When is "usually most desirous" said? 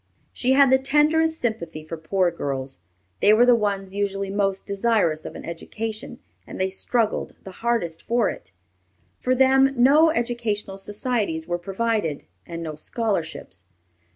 3.93-5.25